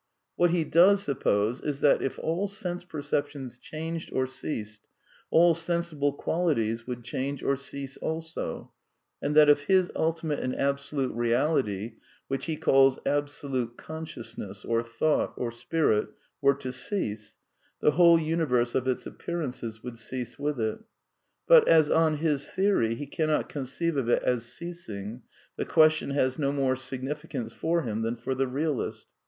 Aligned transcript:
What 0.35 0.49
he 0.49 0.63
does 0.63 1.03
suppose 1.03 1.61
is 1.61 1.79
that, 1.81 2.01
if 2.01 2.17
all 2.17 2.47
sense 2.47 2.83
perceptions 2.83 3.59
changed 3.59 4.11
or 4.11 4.25
ceased, 4.25 4.87
all 5.29 5.53
sensible 5.53 6.11
quali 6.13 6.55
ties 6.55 6.87
would 6.87 7.03
(Change 7.03 7.43
or 7.43 7.55
cease 7.55 7.97
also, 7.97 8.71
and 9.21 9.35
that 9.35 9.47
if 9.47 9.65
his 9.65 9.91
ultimate 9.95 10.39
and 10.39 10.55
absolute 10.55 11.13
Eeality, 11.15 11.97
which 12.27 12.45
he 12.47 12.55
calls 12.57 12.97
absolute 13.05 13.77
Consciousness 13.77 14.65
or 14.65 14.81
Thought 14.81 15.33
or 15.37 15.51
Spirit, 15.51 16.07
were 16.41 16.55
to 16.55 16.71
cease, 16.71 17.37
the 17.79 17.91
whole 17.91 18.19
universe 18.19 18.73
of 18.73 18.87
its 18.87 19.05
appearances 19.05 19.83
would 19.83 19.99
cease 19.99 20.39
with 20.39 20.59
it. 20.59 20.79
But 21.45 21.67
as, 21.67 21.91
on 21.91 22.17
his 22.17 22.49
theory, 22.49 22.95
he 22.95 23.05
cannot 23.05 23.49
conceive 23.49 23.97
of 23.97 24.09
it 24.09 24.23
as 24.23 24.45
ceasing, 24.45 25.21
the 25.57 25.65
question 25.65 26.09
has 26.09 26.39
no 26.39 26.51
more 26.51 26.75
significance 26.75 27.53
for 27.53 27.83
him 27.83 28.01
than 28.01 28.15
for 28.15 28.33
the 28.33 28.47
realist. 28.47 29.05